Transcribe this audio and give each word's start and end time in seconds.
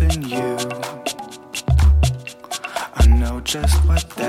nothing 0.00 0.22
new. 0.22 0.56
I 2.94 3.06
know 3.08 3.40
just 3.40 3.76
what 3.86 4.08
that 4.10 4.27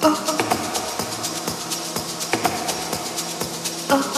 Oh. 0.00 0.38
Oh. 3.90 4.12
oh. 4.14 4.17